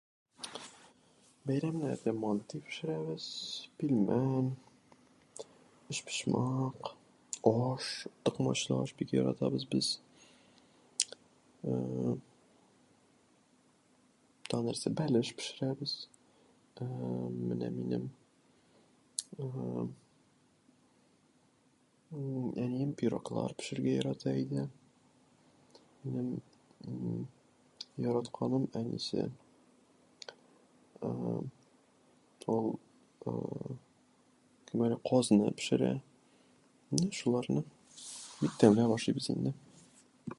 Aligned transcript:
Бәйрәмнәрдә 1.49 2.13
манты 2.21 2.61
пешерәбез, 2.67 3.25
пилмән, 3.79 4.49
өчпочмак, 5.93 6.91
аш... 7.51 7.87
токмачлы 8.27 8.77
аш 8.83 8.93
бик 8.99 9.15
яратабыз 9.17 9.65
без. 9.73 9.89
Ә-әм 11.71 12.21
та- 14.53 14.61
нәрсә? 14.67 14.93
Бәлеш 15.01 15.33
пешерәбез. 15.41 15.95
Ә-ә-ә 16.83 17.33
менә 17.49 17.71
минем 17.77 18.05
ә-әм 19.47 19.89
м-м 22.11 22.47
әнием 22.65 22.95
пироглар 23.01 23.53
пешерергә 23.59 23.91
ярата 23.97 24.35
иде. 24.45 24.69
Минем 26.03 26.29
м-м 26.85 27.27
яратканым 28.09 28.69
әнисе... 28.81 29.27
ә-әм 31.09 31.47
ул 32.55 32.67
кем 33.25 34.83
әле 34.87 34.97
казны 35.09 35.51
пешерә. 35.61 35.95
Менә 36.91 37.11
шуларны, 37.21 37.63
бик 38.41 38.59
тәмле 38.65 38.89
ашыйбыз 38.97 39.31
инде. 39.37 39.55